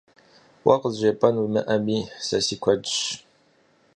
Уэ 0.65 0.75
къызжепӀэн 0.81 1.35
уимыӀэми, 1.41 1.97
сэ 2.25 2.37
си 2.45 2.55
куэдщ. 2.61 2.95